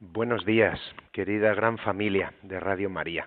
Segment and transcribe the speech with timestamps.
[0.00, 0.78] Buenos días,
[1.10, 3.26] querida gran familia de Radio María.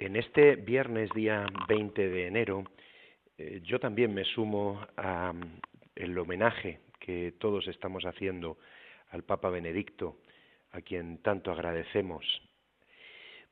[0.00, 2.64] En este viernes día 20 de enero,
[3.38, 8.58] eh, yo también me sumo al homenaje que todos estamos haciendo
[9.10, 10.16] al Papa Benedicto,
[10.72, 12.24] a quien tanto agradecemos,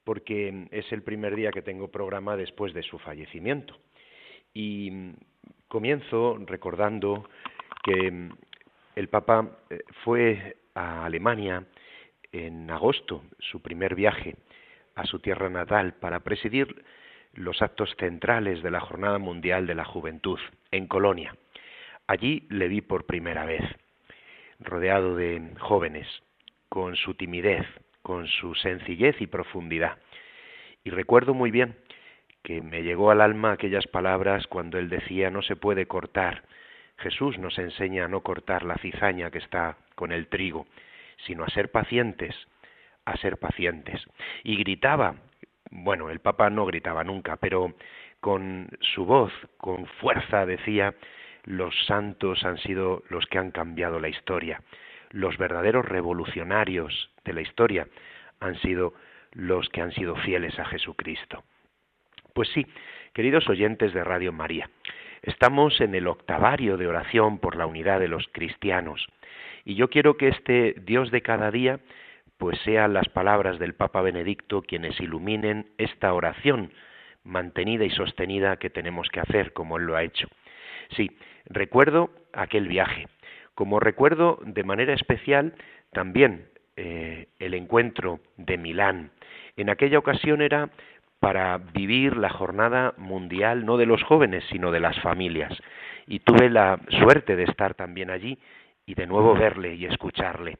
[0.02, 3.76] porque es el primer día que tengo programa después de su fallecimiento.
[4.52, 5.12] Y
[5.68, 7.28] comienzo recordando
[7.84, 8.28] que
[8.96, 11.64] el Papa eh, fue a Alemania
[12.34, 14.34] en agosto su primer viaje
[14.96, 16.84] a su tierra natal para presidir
[17.34, 20.38] los actos centrales de la Jornada Mundial de la Juventud
[20.70, 21.34] en Colonia.
[22.06, 23.62] Allí le vi por primera vez,
[24.60, 26.06] rodeado de jóvenes,
[26.68, 27.66] con su timidez,
[28.02, 29.98] con su sencillez y profundidad.
[30.84, 31.76] Y recuerdo muy bien
[32.42, 36.42] que me llegó al alma aquellas palabras cuando él decía no se puede cortar.
[36.98, 40.66] Jesús nos enseña a no cortar la cizaña que está con el trigo,
[41.26, 42.34] sino a ser pacientes,
[43.04, 44.02] a ser pacientes.
[44.42, 45.16] Y gritaba,
[45.70, 47.74] bueno, el Papa no gritaba nunca, pero
[48.20, 50.94] con su voz, con fuerza decía,
[51.44, 54.62] los santos han sido los que han cambiado la historia,
[55.10, 57.86] los verdaderos revolucionarios de la historia
[58.40, 58.94] han sido
[59.32, 61.44] los que han sido fieles a Jesucristo.
[62.32, 62.66] Pues sí,
[63.12, 64.70] queridos oyentes de Radio María,
[65.22, 69.06] estamos en el octavario de oración por la unidad de los cristianos
[69.64, 71.80] y yo quiero que este Dios de cada día
[72.36, 76.72] pues sean las palabras del Papa Benedicto quienes iluminen esta oración
[77.22, 80.28] mantenida y sostenida que tenemos que hacer como él lo ha hecho.
[80.96, 81.10] Sí,
[81.46, 83.06] recuerdo aquel viaje,
[83.54, 85.54] como recuerdo de manera especial
[85.92, 89.10] también eh, el encuentro de Milán.
[89.56, 90.70] En aquella ocasión era
[91.20, 95.56] para vivir la jornada mundial no de los jóvenes, sino de las familias.
[96.06, 98.38] Y tuve la suerte de estar también allí
[98.86, 100.58] y de nuevo verle y escucharle.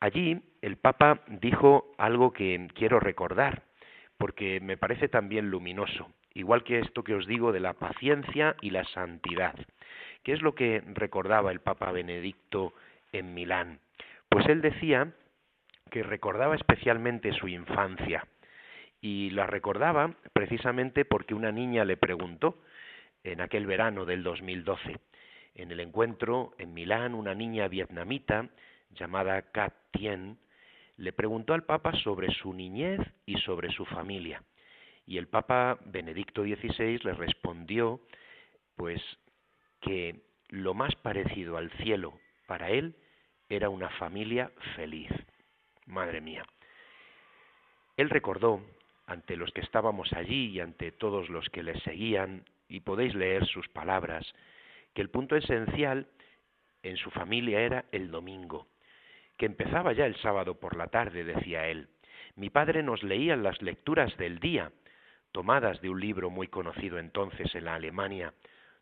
[0.00, 3.64] Allí el Papa dijo algo que quiero recordar,
[4.18, 8.70] porque me parece también luminoso, igual que esto que os digo de la paciencia y
[8.70, 9.54] la santidad.
[10.22, 12.74] ¿Qué es lo que recordaba el Papa Benedicto
[13.12, 13.80] en Milán?
[14.28, 15.12] Pues él decía
[15.90, 18.26] que recordaba especialmente su infancia
[19.00, 22.58] y la recordaba precisamente porque una niña le preguntó
[23.24, 24.98] en aquel verano del 2012
[25.54, 28.48] en el encuentro en Milán, una niña vietnamita
[28.90, 30.38] llamada Kat Tien
[30.96, 34.42] le preguntó al Papa sobre su niñez y sobre su familia.
[35.06, 38.00] Y el Papa Benedicto XVI le respondió,
[38.76, 39.02] pues,
[39.80, 42.94] que lo más parecido al cielo para él
[43.48, 45.10] era una familia feliz.
[45.86, 46.44] Madre mía.
[47.96, 48.60] Él recordó,
[49.06, 53.46] ante los que estábamos allí y ante todos los que le seguían, y podéis leer
[53.46, 54.24] sus palabras,
[54.94, 56.06] que el punto esencial
[56.82, 58.68] en su familia era el domingo,
[59.36, 61.88] que empezaba ya el sábado por la tarde, decía él.
[62.36, 64.72] Mi padre nos leía las lecturas del día,
[65.32, 68.34] tomadas de un libro muy conocido entonces en la Alemania,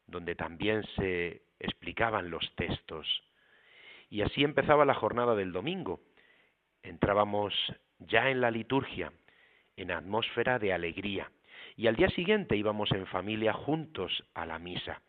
[0.06, 3.06] donde también se explicaban los textos.
[4.10, 6.00] Y así empezaba la jornada del domingo.
[6.82, 7.52] Entrábamos
[7.98, 9.12] ya en la liturgia,
[9.76, 11.30] en atmósfera de alegría,
[11.76, 15.02] y al día siguiente íbamos en familia juntos a la misa.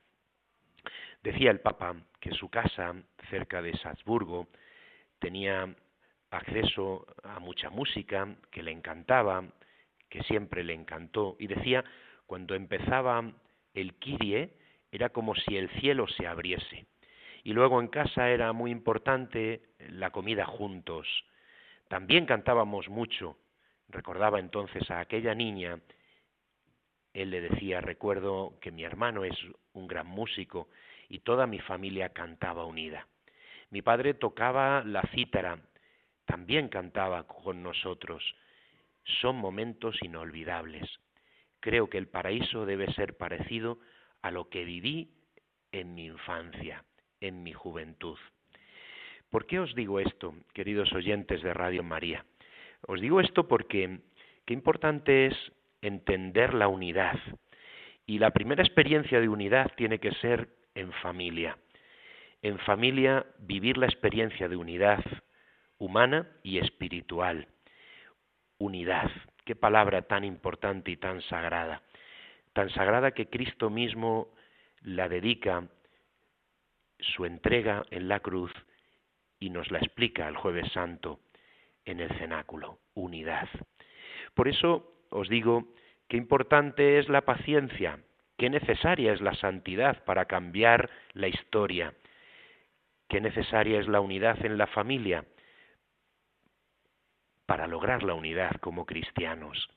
[1.22, 2.96] Decía el Papa que su casa,
[3.29, 4.47] cerca de Salzburgo,
[5.20, 5.76] tenía
[6.32, 9.43] acceso a mucha música, que le encantaba,
[10.09, 11.84] que siempre le encantó, y decía,
[12.26, 13.34] cuando empezaba
[13.73, 14.53] el Kirie,
[14.91, 16.85] era como si el cielo se abriese.
[17.43, 21.08] Y luego en casa era muy importante la comida juntos.
[21.90, 23.38] También cantábamos mucho.
[23.90, 25.79] Recordaba entonces a aquella niña.
[27.14, 29.35] Él le decía, recuerdo que mi hermano es
[29.73, 30.70] un gran músico
[31.09, 33.08] y toda mi familia cantaba unida.
[33.72, 35.59] Mi padre tocaba la cítara,
[36.26, 38.23] también cantaba con nosotros.
[39.22, 40.88] Son momentos inolvidables.
[41.59, 43.79] Creo que el paraíso debe ser parecido
[44.22, 45.11] a lo que viví
[45.72, 46.85] en mi infancia,
[47.20, 48.17] en mi juventud.
[49.29, 52.26] ¿Por qué os digo esto, queridos oyentes de Radio María?
[52.88, 54.00] Os digo esto porque
[54.46, 55.35] qué importante es
[55.82, 57.20] entender la unidad.
[58.05, 61.58] Y la primera experiencia de unidad tiene que ser en familia.
[62.41, 65.03] En familia vivir la experiencia de unidad
[65.78, 67.47] humana y espiritual.
[68.58, 69.09] unidad.
[69.46, 71.81] Qué palabra tan importante y tan sagrada.
[72.52, 74.34] Tan sagrada que Cristo mismo
[74.81, 75.67] la dedica
[76.99, 78.52] su entrega en la cruz
[79.40, 81.22] y nos la explica el jueves santo
[81.85, 83.47] en el cenáculo, unidad.
[84.34, 85.73] Por eso os digo
[86.09, 87.99] qué importante es la paciencia,
[88.40, 91.94] qué necesaria es la santidad para cambiar la historia,
[93.09, 95.26] qué necesaria es la unidad en la familia
[97.46, 99.70] para lograr la unidad como cristianos,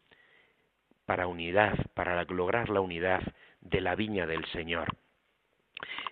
[1.05, 3.23] para unidad, para lograr la unidad
[3.61, 4.97] de la viña del Señor.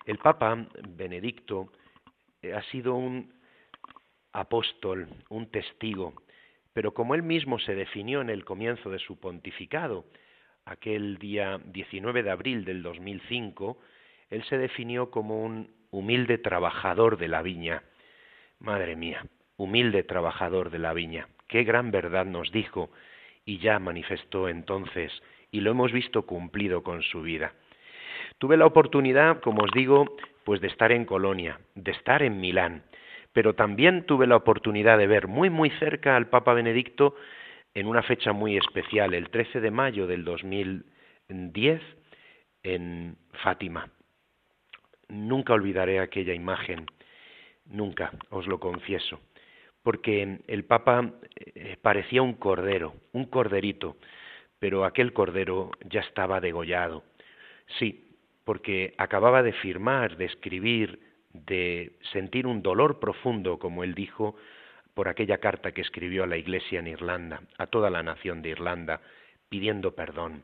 [0.05, 1.71] El Papa Benedicto
[2.41, 3.33] eh, ha sido un
[4.33, 6.15] apóstol, un testigo,
[6.73, 10.05] pero como él mismo se definió en el comienzo de su pontificado,
[10.65, 13.77] aquel día 19 de abril del 2005,
[14.29, 17.83] él se definió como un humilde trabajador de la viña.
[18.59, 19.25] Madre mía,
[19.57, 21.27] humilde trabajador de la viña.
[21.47, 22.89] Qué gran verdad nos dijo
[23.45, 25.11] y ya manifestó entonces,
[25.51, 27.53] y lo hemos visto cumplido con su vida.
[28.37, 30.15] Tuve la oportunidad, como os digo,
[30.45, 32.83] pues de estar en Colonia, de estar en Milán,
[33.33, 37.15] pero también tuve la oportunidad de ver muy muy cerca al Papa Benedicto
[37.73, 41.81] en una fecha muy especial, el 13 de mayo del 2010,
[42.63, 43.89] en Fátima.
[45.07, 46.85] Nunca olvidaré aquella imagen,
[47.65, 49.19] nunca, os lo confieso,
[49.83, 53.97] porque el Papa eh, parecía un cordero, un corderito,
[54.59, 57.03] pero aquel cordero ya estaba degollado.
[57.79, 60.99] Sí, porque acababa de firmar, de escribir,
[61.33, 64.35] de sentir un dolor profundo, como él dijo,
[64.93, 68.49] por aquella carta que escribió a la Iglesia en Irlanda, a toda la nación de
[68.49, 69.01] Irlanda,
[69.49, 70.43] pidiendo perdón.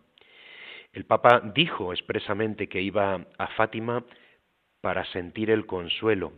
[0.94, 4.04] El Papa dijo expresamente que iba a Fátima
[4.82, 6.34] para sentir el consuelo,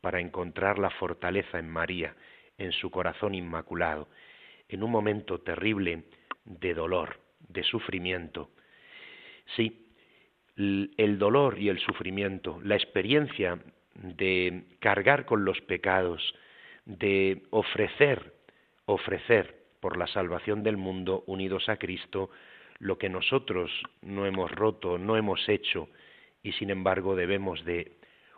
[0.00, 2.14] para encontrar la fortaleza en María,
[2.58, 4.08] en su corazón inmaculado,
[4.68, 6.04] en un momento terrible
[6.44, 8.50] de dolor, de sufrimiento.
[9.56, 9.86] Sí,
[10.56, 13.58] el dolor y el sufrimiento, la experiencia
[13.94, 16.34] de cargar con los pecados,
[16.84, 18.34] de ofrecer,
[18.86, 22.30] ofrecer por la salvación del mundo unidos a Cristo
[22.78, 23.70] lo que nosotros
[24.00, 25.88] no hemos roto, no hemos hecho
[26.42, 27.92] y sin embargo debemos de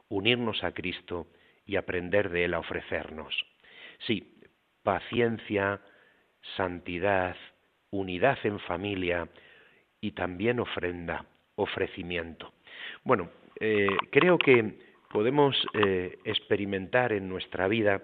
[0.08, 1.26] unirnos a Cristo
[1.66, 3.34] y aprender de Él a ofrecernos.
[4.06, 4.38] Sí,
[4.82, 5.80] paciencia,
[6.56, 7.36] santidad,
[7.90, 9.28] unidad en familia
[10.00, 11.24] y también ofrenda,
[11.56, 12.52] ofrecimiento.
[13.02, 13.30] Bueno,
[13.60, 14.78] eh, creo que
[15.10, 18.02] podemos eh, experimentar en nuestra vida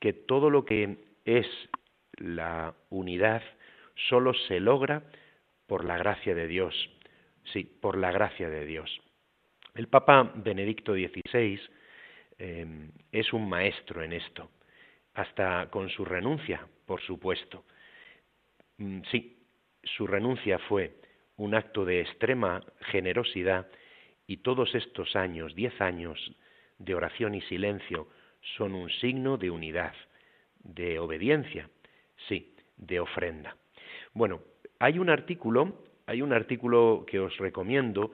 [0.00, 1.46] que todo lo que es
[2.16, 3.42] la unidad
[4.08, 5.04] solo se logra
[5.66, 6.74] por la gracia de Dios.
[7.52, 9.00] Sí, por la gracia de Dios.
[9.74, 11.60] El Papa Benedicto XVI
[12.38, 14.50] eh, es un maestro en esto,
[15.14, 17.64] hasta con su renuncia, por supuesto.
[18.78, 19.38] Mm, sí,
[19.82, 20.96] su renuncia fue
[21.36, 23.68] un acto de extrema generosidad
[24.26, 26.18] y todos estos años, diez años
[26.78, 28.08] de oración y silencio
[28.56, 29.94] son un signo de unidad,
[30.62, 31.68] de obediencia,
[32.28, 33.56] sí, de ofrenda.
[34.12, 34.40] Bueno,
[34.78, 38.12] hay un artículo, hay un artículo que os recomiendo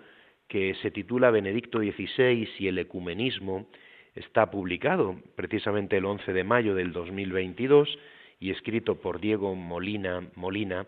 [0.49, 3.67] que se titula Benedicto XVI y el ecumenismo,
[4.15, 7.99] está publicado precisamente el 11 de mayo del 2022
[8.41, 10.87] y escrito por Diego Molina, Molina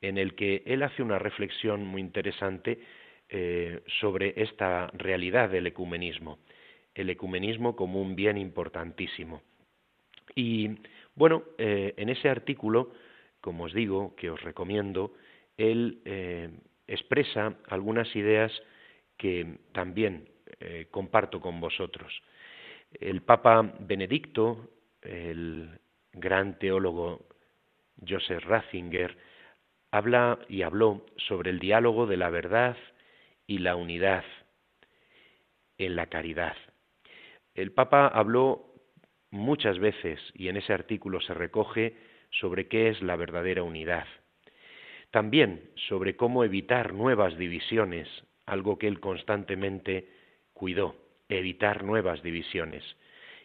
[0.00, 2.80] en el que él hace una reflexión muy interesante
[3.28, 6.38] eh, sobre esta realidad del ecumenismo
[6.94, 9.42] el ecumenismo como un bien importantísimo.
[10.34, 10.70] Y
[11.14, 12.92] bueno, eh, en ese artículo,
[13.40, 15.14] como os digo, que os recomiendo,
[15.56, 16.50] él eh,
[16.86, 18.52] expresa algunas ideas
[19.16, 20.28] que también
[20.60, 22.12] eh, comparto con vosotros.
[22.92, 24.70] El Papa Benedicto,
[25.00, 25.78] el
[26.12, 27.26] gran teólogo
[28.06, 29.16] Joseph Ratzinger,
[29.90, 32.76] habla y habló sobre el diálogo de la verdad
[33.46, 34.24] y la unidad
[35.78, 36.56] en la caridad.
[37.54, 38.72] El Papa habló
[39.30, 41.96] muchas veces, y en ese artículo se recoge,
[42.30, 44.06] sobre qué es la verdadera unidad.
[45.10, 48.08] También sobre cómo evitar nuevas divisiones,
[48.46, 50.08] algo que él constantemente
[50.54, 50.96] cuidó,
[51.28, 52.82] evitar nuevas divisiones.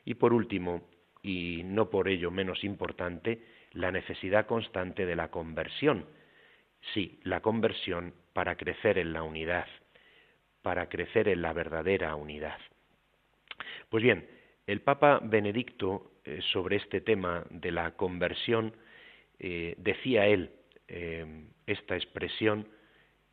[0.05, 0.87] Y por último,
[1.21, 6.05] y no por ello menos importante, la necesidad constante de la conversión.
[6.93, 9.67] Sí, la conversión para crecer en la unidad,
[10.61, 12.57] para crecer en la verdadera unidad.
[13.89, 14.27] Pues bien,
[14.65, 18.75] el Papa Benedicto eh, sobre este tema de la conversión
[19.39, 20.51] eh, decía él
[20.89, 22.67] eh, esta expresión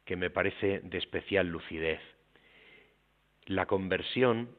[0.05, 2.01] que me parece de especial lucidez.
[3.47, 4.57] La conversión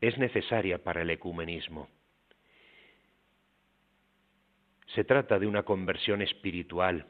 [0.00, 1.88] es necesaria para el ecumenismo.
[4.94, 7.06] Se trata de una conversión espiritual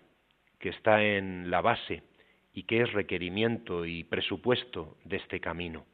[0.58, 2.04] que está en la base
[2.54, 5.84] y que es requerimiento y presupuesto de este camino.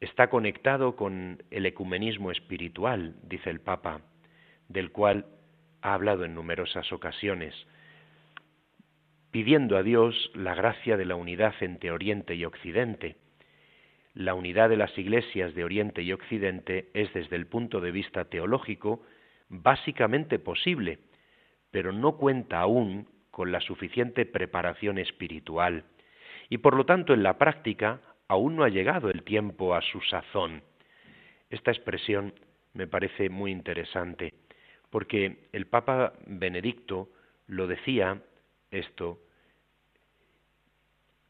[0.00, 4.00] Está conectado con el ecumenismo espiritual, dice el Papa,
[4.68, 5.26] del cual
[5.82, 7.54] ha hablado en numerosas ocasiones,
[9.30, 13.16] pidiendo a Dios la gracia de la unidad entre Oriente y Occidente.
[14.14, 18.26] La unidad de las iglesias de Oriente y Occidente es desde el punto de vista
[18.26, 19.02] teológico
[19.48, 21.00] básicamente posible,
[21.70, 25.84] pero no cuenta aún con la suficiente preparación espiritual
[26.48, 30.00] y por lo tanto en la práctica aún no ha llegado el tiempo a su
[30.02, 30.62] sazón.
[31.50, 32.34] Esta expresión
[32.72, 34.34] me parece muy interesante
[34.90, 37.08] porque el Papa Benedicto
[37.46, 38.22] lo decía
[38.70, 39.18] esto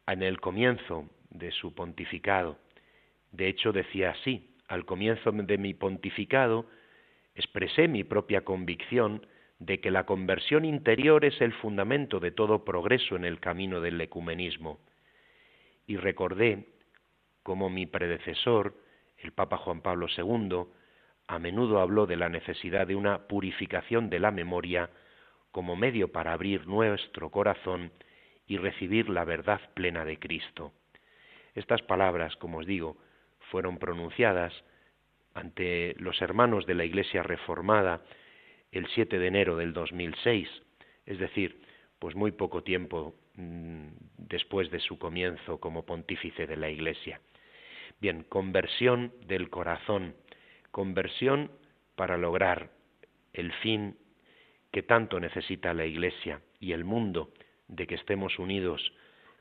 [0.06, 2.58] en el comienzo de su pontificado.
[3.32, 6.66] De hecho decía así, al comienzo de mi pontificado
[7.34, 9.26] expresé mi propia convicción
[9.58, 14.00] de que la conversión interior es el fundamento de todo progreso en el camino del
[14.00, 14.78] ecumenismo.
[15.86, 16.66] Y recordé
[17.44, 18.74] cómo mi predecesor,
[19.18, 20.64] el Papa Juan Pablo II,
[21.28, 24.90] a menudo habló de la necesidad de una purificación de la memoria
[25.52, 27.92] como medio para abrir nuestro corazón
[28.46, 30.72] y recibir la verdad plena de Cristo.
[31.54, 32.96] Estas palabras, como os digo,
[33.50, 34.52] fueron pronunciadas
[35.34, 38.02] ante los hermanos de la Iglesia Reformada
[38.72, 40.48] el 7 de enero del 2006,
[41.06, 41.60] es decir,
[41.98, 47.20] pues muy poco tiempo mm, después de su comienzo como pontífice de la Iglesia.
[48.04, 50.14] Bien, conversión del corazón,
[50.70, 51.50] conversión
[51.96, 52.68] para lograr
[53.32, 53.96] el fin
[54.70, 57.32] que tanto necesita la Iglesia y el mundo
[57.66, 58.92] de que estemos unidos,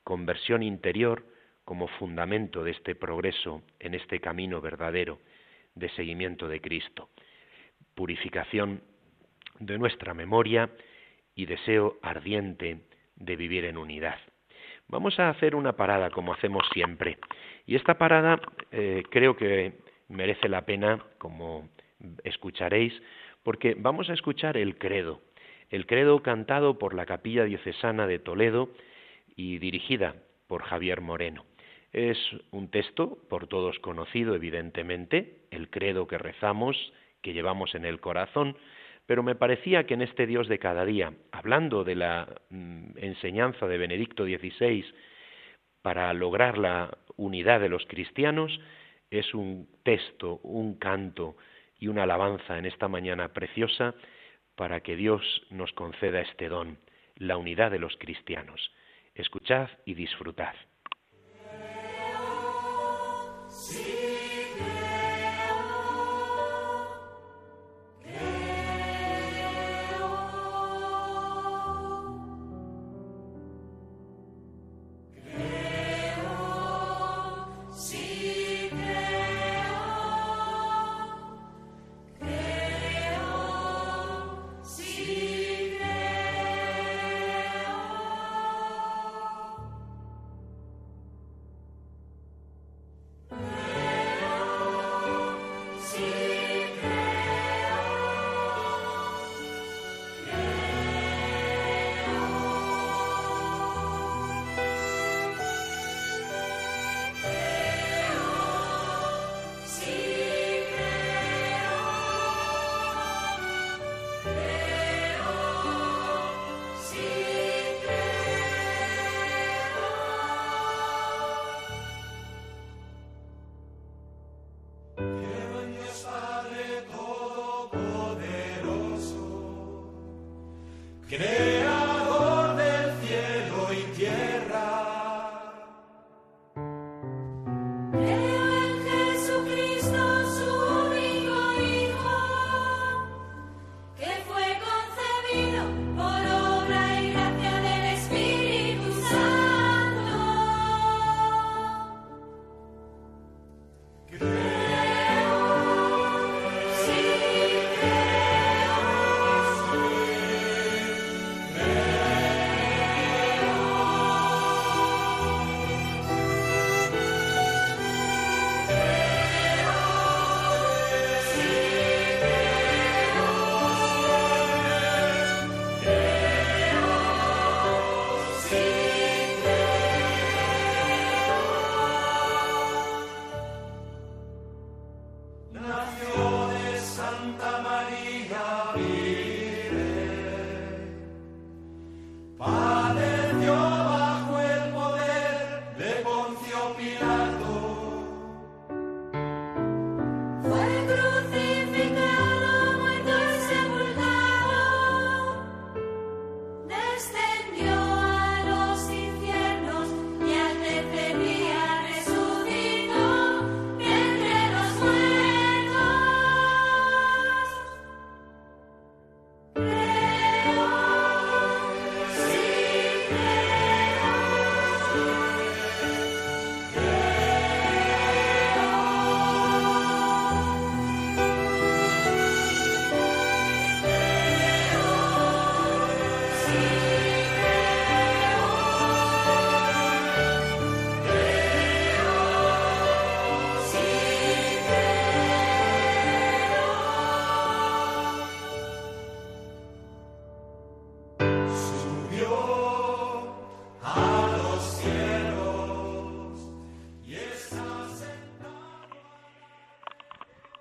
[0.05, 1.25] conversión interior
[1.65, 5.19] como fundamento de este progreso en este camino verdadero
[5.75, 7.09] de seguimiento de Cristo,
[7.95, 8.81] purificación
[9.59, 10.69] de nuestra memoria
[11.35, 12.79] y deseo ardiente
[13.17, 14.19] de vivir en unidad.
[14.93, 17.17] Vamos a hacer una parada como hacemos siempre.
[17.65, 18.39] Y esta parada
[18.71, 19.73] eh, creo que
[20.07, 21.67] merece la pena, como
[22.23, 22.93] escucharéis,
[23.41, 25.19] porque vamos a escuchar el credo,
[25.71, 28.69] el credo cantado por la Capilla Diocesana de Toledo
[29.35, 30.13] y dirigida
[30.45, 31.43] por Javier Moreno.
[31.91, 32.19] Es
[32.51, 38.57] un texto por todos conocido, evidentemente, el credo que rezamos, que llevamos en el corazón,
[39.05, 43.67] pero me parecía que en este Dios de cada día, hablando de la mm, enseñanza
[43.67, 44.85] de Benedicto XVI
[45.81, 48.59] para lograr la unidad de los cristianos,
[49.11, 51.35] es un texto, un canto
[51.77, 53.93] y una alabanza en esta mañana preciosa
[54.55, 56.79] para que Dios nos conceda este don,
[57.17, 58.71] la unidad de los cristianos.
[59.15, 60.55] Escuchad y disfrutad.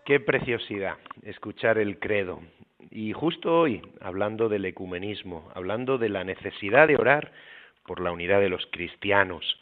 [0.05, 2.41] Qué preciosidad escuchar el credo.
[2.91, 7.33] Y justo hoy, hablando del ecumenismo, hablando de la necesidad de orar
[7.87, 9.61] por la unidad de los cristianos.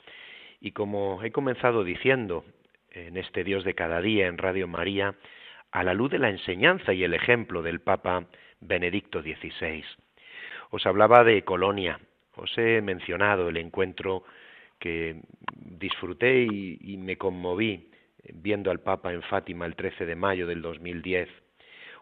[0.59, 2.45] Y como he comenzado diciendo
[2.91, 5.15] en este Dios de cada día en Radio María,
[5.73, 8.27] a la luz de la enseñanza y el ejemplo del Papa
[8.61, 9.85] Benedicto XVI.
[10.71, 12.01] Os hablaba de Colonia,
[12.37, 14.25] os he mencionado el encuentro
[14.79, 15.21] que
[15.55, 17.90] disfruté y, me conmoví
[18.35, 21.29] viendo al Papa en Fátima el 13 de mayo del 2010.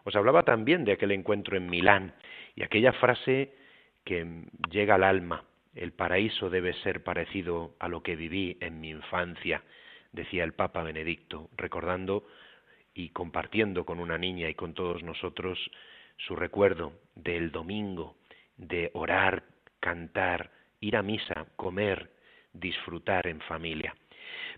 [0.03, 2.15] Os hablaba también de aquel encuentro en Milán
[2.55, 3.53] y aquella frase
[4.03, 4.25] que
[4.69, 9.63] llega al alma, el paraíso debe ser parecido a lo que viví en mi infancia,
[10.11, 12.25] decía el Papa Benedicto, recordando
[12.93, 15.59] y compartiendo con una niña y con todos nosotros
[16.17, 18.17] su recuerdo del domingo,
[18.57, 19.43] de orar,
[19.79, 22.11] cantar, ir a misa, comer,
[22.51, 23.95] disfrutar en familia.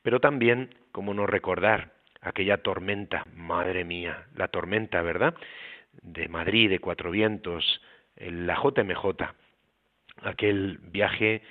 [0.02, 5.36] Pero también, como no recordar aquella tormenta, madre mía, la tormenta, ¿verdad?
[6.02, 7.82] De Madrid, de Cuatro Vientos,
[8.16, 9.06] la JMJ,
[10.24, 11.42] aquel viaje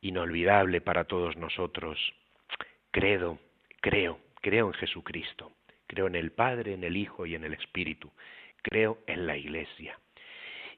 [0.00, 1.98] inolvidable para todos nosotros.
[2.90, 3.38] Credo,
[3.80, 5.52] creo, creo en Jesucristo,
[5.86, 8.10] creo en el Padre, en el Hijo y en el Espíritu,
[8.62, 9.98] creo en la Iglesia.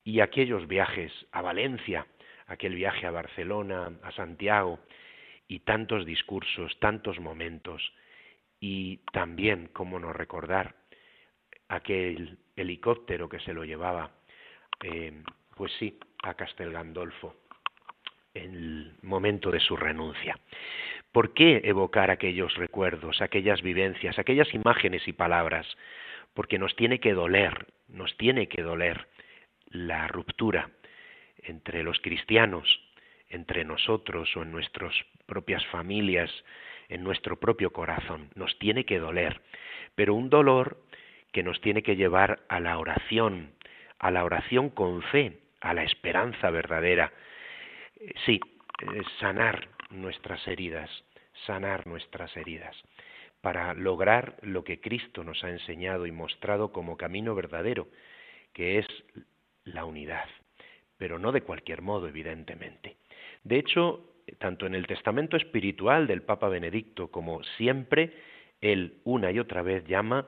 [0.05, 2.07] Y aquellos viajes a Valencia,
[2.47, 4.81] aquel viaje a Barcelona, a Santiago,
[5.51, 7.83] y tantos discursos, tantos momentos,
[8.61, 10.77] y también, cómo no recordar,
[11.69, 14.13] aquel helicóptero que se lo llevaba,
[14.85, 15.25] eh,
[15.57, 17.35] pues sí, a Castel Gandolfo,
[18.33, 20.39] en el momento de su renuncia.
[21.11, 25.67] ¿Por qué evocar aquellos recuerdos, aquellas vivencias, aquellas imágenes y palabras?
[26.33, 29.09] Porque nos tiene que doler, nos tiene que doler
[29.67, 30.71] la ruptura
[31.43, 32.69] entre los cristianos
[33.31, 34.95] entre nosotros o en nuestras
[35.27, 36.31] propias familias,
[36.89, 38.31] en nuestro propio corazón.
[38.35, 39.41] Nos tiene que doler,
[39.95, 40.83] pero un dolor
[41.33, 43.53] que nos tiene que llevar a la oración,
[43.99, 47.13] a la oración con fe, a la esperanza verdadera.
[48.27, 48.41] Sí,
[49.21, 50.91] sanar nuestras heridas,
[51.47, 52.77] sanar nuestras heridas,
[53.41, 57.89] para lograr lo que Cristo nos ha enseñado y mostrado como camino verdadero,
[58.53, 58.87] que es
[59.65, 60.29] la unidad,
[60.99, 62.97] pero no de cualquier modo, evidentemente.
[63.45, 64.05] De hecho,
[64.39, 68.13] tanto en el testamento espiritual del Papa Benedicto como siempre,
[68.61, 70.27] él una y otra vez llama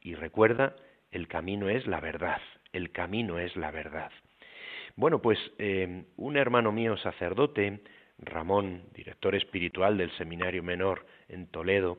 [0.00, 0.76] y recuerda,
[1.10, 2.40] el camino es la verdad,
[2.72, 4.10] el camino es la verdad.
[4.96, 7.80] Bueno, pues eh, un hermano mío sacerdote,
[8.18, 11.98] Ramón, director espiritual del Seminario Menor en Toledo,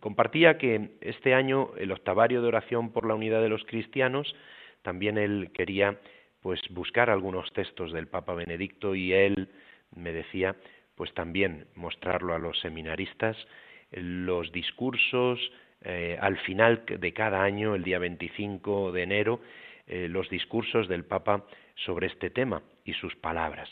[0.00, 4.34] compartía que este año el octavario de oración por la unidad de los cristianos,
[4.82, 5.98] también él quería
[6.40, 9.50] pues buscar algunos textos del Papa Benedicto y él
[9.96, 10.56] me decía,
[10.96, 13.36] pues también mostrarlo a los seminaristas,
[13.90, 15.40] los discursos
[15.84, 19.40] eh, al final de cada año, el día 25 de enero,
[19.86, 23.68] eh, los discursos del Papa sobre este tema y sus palabras.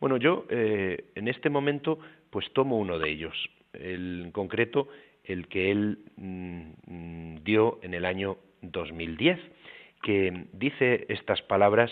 [0.00, 1.98] Bueno, yo eh, en este momento
[2.30, 3.34] pues tomo uno de ellos,
[3.74, 4.88] en concreto
[5.24, 9.38] el que él mm, dio en el año 2010,
[10.02, 11.90] que dice estas palabras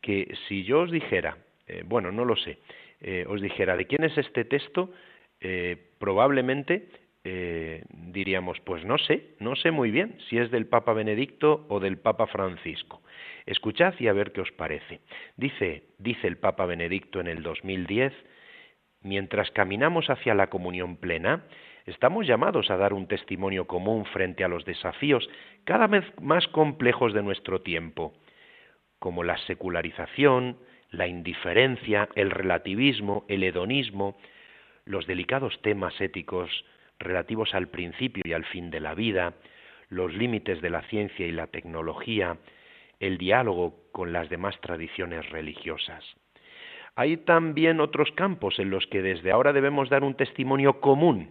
[0.00, 1.38] que si yo os dijera,
[1.84, 2.58] bueno, no lo sé,
[3.00, 4.90] eh, os dijera, ¿de quién es este texto?
[5.40, 6.88] Eh, probablemente
[7.24, 11.78] eh, diríamos, pues no sé, no sé muy bien si es del Papa Benedicto o
[11.78, 13.02] del Papa Francisco.
[13.44, 15.00] Escuchad y a ver qué os parece.
[15.36, 18.12] Dice, dice el Papa Benedicto en el 2010,
[19.02, 21.44] mientras caminamos hacia la comunión plena,
[21.86, 25.28] estamos llamados a dar un testimonio común frente a los desafíos
[25.64, 28.14] cada vez más complejos de nuestro tiempo,
[28.98, 30.56] como la secularización,
[30.90, 34.16] la indiferencia, el relativismo, el hedonismo,
[34.84, 36.64] los delicados temas éticos
[36.98, 39.34] relativos al principio y al fin de la vida,
[39.90, 42.38] los límites de la ciencia y la tecnología,
[43.00, 46.04] el diálogo con las demás tradiciones religiosas.
[46.96, 51.30] Hay también otros campos en los que desde ahora debemos dar un testimonio común.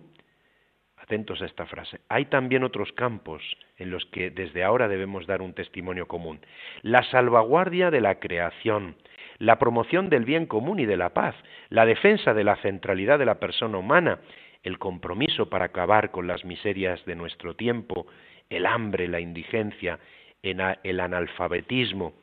[0.95, 1.99] Atentos a esta frase.
[2.07, 3.43] Hay también otros campos
[3.77, 6.39] en los que desde ahora debemos dar un testimonio común.
[6.83, 8.95] La salvaguardia de la creación,
[9.39, 11.35] la promoción del bien común y de la paz,
[11.69, 14.19] la defensa de la centralidad de la persona humana,
[14.63, 18.07] el compromiso para acabar con las miserias de nuestro tiempo,
[18.49, 19.99] el hambre, la indigencia,
[20.41, 22.13] el analfabetismo,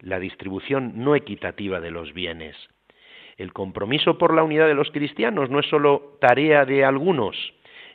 [0.00, 2.56] la distribución no equitativa de los bienes.
[3.36, 7.36] El compromiso por la unidad de los cristianos no es solo tarea de algunos,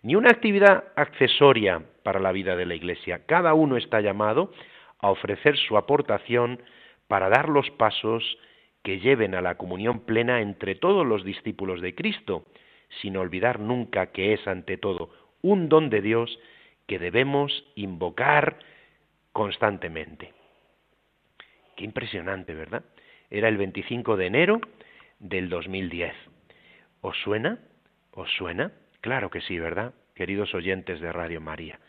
[0.02, 3.26] ni una actividad accesoria para la vida de la Iglesia.
[3.26, 4.52] Cada uno está llamado
[5.00, 6.62] a ofrecer su aportación
[7.08, 8.38] para dar los pasos
[8.84, 12.46] que lleven a la comunión plena entre todos los discípulos de Cristo,
[13.02, 15.12] sin olvidar nunca que es ante todo
[15.42, 16.40] un don de Dios
[16.88, 18.60] que debemos invocar
[19.32, 20.34] constantemente.
[21.76, 22.84] Qué impresionante, ¿verdad?
[23.30, 24.60] Era el 25 de enero
[25.20, 26.14] del 2010.
[27.02, 27.60] ¿Os suena?
[28.12, 28.72] ¿Os suena?
[29.02, 29.94] Claro que sí, ¿verdad?
[30.16, 31.80] Queridos oyentes de Radio María.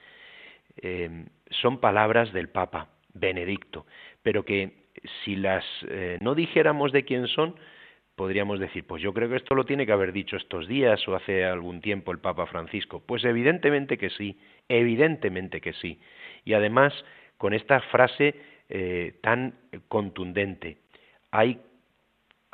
[0.76, 3.86] Eh, son palabras del Papa Benedicto,
[4.22, 4.79] pero que
[5.24, 7.54] si las eh, no dijéramos de quién son,
[8.16, 11.14] podríamos decir, pues yo creo que esto lo tiene que haber dicho estos días o
[11.14, 13.02] hace algún tiempo el Papa Francisco.
[13.04, 15.98] Pues evidentemente que sí, evidentemente que sí.
[16.44, 16.92] Y además,
[17.38, 18.34] con esta frase
[18.68, 19.54] eh, tan
[19.88, 20.78] contundente,
[21.30, 21.60] hay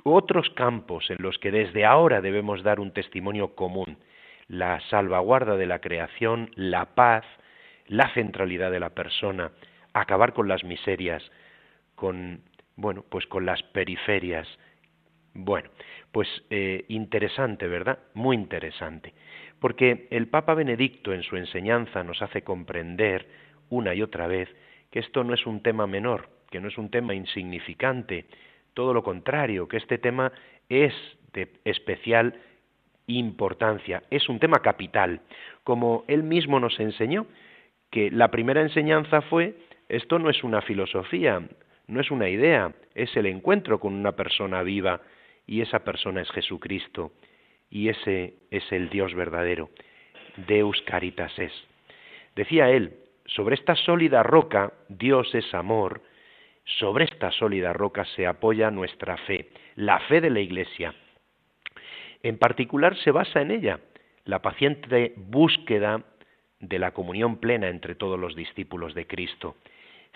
[0.05, 3.99] otros campos en los que desde ahora debemos dar un testimonio común.
[4.47, 7.25] La salvaguarda de la creación, la paz,
[7.89, 9.51] la centralidad de la persona,
[9.93, 11.29] acabar con las miserias,
[11.97, 12.43] con
[12.77, 14.47] bueno, pues con las periferias.
[15.35, 15.71] Bueno,
[16.13, 17.99] pues eh, interesante, ¿verdad?
[18.15, 19.15] Muy interesante.
[19.59, 23.27] Porque el Papa Benedicto en su enseñanza nos hace comprender
[23.71, 24.49] una y otra vez
[24.91, 28.27] que esto no es un tema menor, que no es un tema insignificante,
[28.75, 30.33] todo lo contrario, que este tema
[30.69, 30.93] es
[31.33, 32.35] de especial
[33.07, 35.21] importancia, es un tema capital,
[35.65, 37.27] como él mismo nos enseñó,
[37.91, 39.57] que la primera enseñanza fue,
[39.89, 41.43] esto no es una filosofía,
[41.87, 45.01] no es una idea, es el encuentro con una persona viva
[45.47, 47.13] y esa persona es Jesucristo
[47.71, 49.71] y ese es el Dios verdadero.
[50.47, 51.53] Deus caritas es.
[52.35, 56.03] Decía él, sobre esta sólida roca, Dios es amor,
[56.65, 60.95] sobre esta sólida roca se apoya nuestra fe, la fe de la Iglesia.
[62.23, 63.81] En particular se basa en ella
[64.25, 66.03] la paciente búsqueda
[66.59, 69.57] de la comunión plena entre todos los discípulos de Cristo.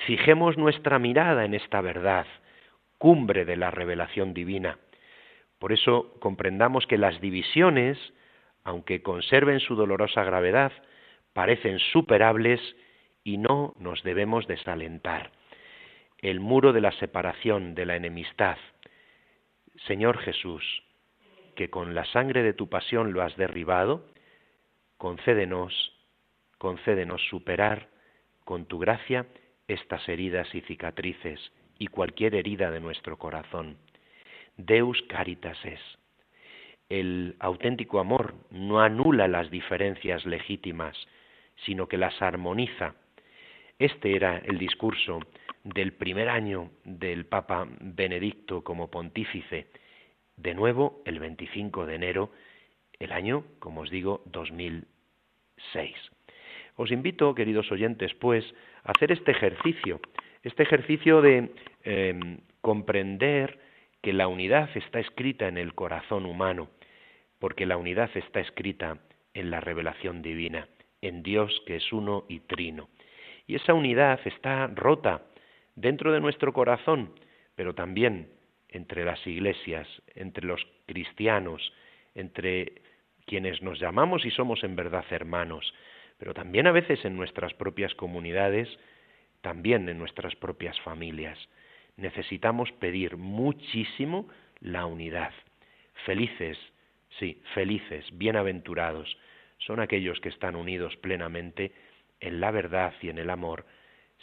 [0.06, 2.26] Fijemos nuestra mirada en esta verdad,
[2.96, 4.78] cumbre de la revelación divina.
[5.58, 7.98] Por eso comprendamos que las divisiones,
[8.64, 10.72] aunque conserven su dolorosa gravedad,
[11.34, 12.60] parecen superables
[13.24, 15.32] y no nos debemos desalentar.
[16.18, 18.56] El muro de la separación, de la enemistad.
[19.86, 20.82] Señor Jesús,
[21.56, 24.06] que con la sangre de tu pasión lo has derribado,
[24.96, 25.92] concédenos,
[26.56, 27.88] concédenos superar
[28.44, 29.26] con tu gracia
[29.72, 31.40] estas heridas y cicatrices
[31.78, 33.76] y cualquier herida de nuestro corazón.
[34.56, 35.80] Deus caritas es.
[36.88, 40.96] El auténtico amor no anula las diferencias legítimas,
[41.64, 42.94] sino que las armoniza.
[43.78, 45.20] Este era el discurso
[45.62, 49.68] del primer año del Papa Benedicto como pontífice,
[50.36, 52.32] de nuevo el 25 de enero,
[52.98, 55.94] el año, como os digo, 2006.
[56.76, 58.44] Os invito, queridos oyentes, pues,
[58.84, 60.00] hacer este ejercicio,
[60.42, 61.50] este ejercicio de
[61.84, 63.58] em, comprender
[64.02, 66.70] que la unidad está escrita en el corazón humano,
[67.38, 68.98] porque la unidad está escrita
[69.34, 70.68] en la revelación divina,
[71.02, 72.88] en Dios que es uno y trino.
[73.46, 75.22] Y esa unidad está rota
[75.74, 77.14] dentro de nuestro corazón,
[77.54, 78.28] pero también
[78.68, 81.72] entre las iglesias, entre los cristianos,
[82.14, 82.82] entre
[83.26, 85.72] quienes nos llamamos y somos en verdad hermanos
[86.20, 88.68] pero también a veces en nuestras propias comunidades,
[89.40, 91.38] también en nuestras propias familias.
[91.96, 94.28] Necesitamos pedir muchísimo
[94.60, 95.32] la unidad.
[96.04, 96.58] Felices,
[97.18, 99.16] sí, felices, bienaventurados,
[99.56, 101.72] son aquellos que están unidos plenamente
[102.20, 103.64] en la verdad y en el amor,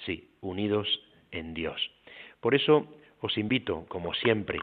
[0.06, 0.88] sí, unidos
[1.32, 1.92] en Dios.
[2.42, 4.60] Por eso os invito, como siempre,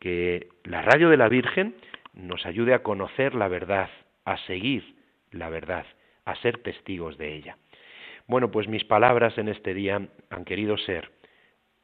[0.00, 1.76] que la radio de la Virgen
[2.12, 3.88] nos ayude a conocer la verdad,
[4.24, 4.96] a seguir
[5.30, 5.86] la verdad
[6.26, 7.56] a ser testigos de ella.
[8.26, 11.10] Bueno, pues mis palabras en este día han querido ser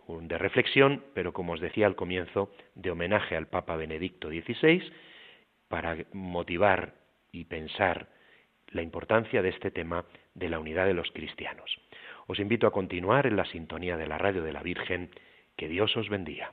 [0.09, 4.83] de reflexión, pero como os decía al comienzo, de homenaje al Papa Benedicto XVI,
[5.68, 6.94] para motivar
[7.31, 8.09] y pensar
[8.68, 11.81] la importancia de este tema de la unidad de los cristianos.
[12.26, 15.11] Os invito a continuar en la sintonía de la radio de la Virgen.
[15.57, 16.52] Que Dios os bendiga.